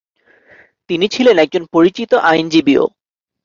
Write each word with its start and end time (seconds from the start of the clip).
তিনি 0.89 1.05
ছিলেন 1.07 1.35
একজন 1.37 1.63
পরিচিত 1.73 2.11
আইনজীবীও। 2.29 2.85